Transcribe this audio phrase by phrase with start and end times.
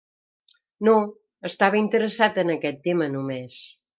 [0.87, 0.95] No,
[1.51, 3.61] estava interessat en aquest tema només.